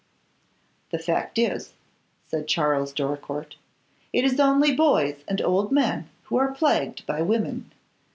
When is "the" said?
0.89-0.97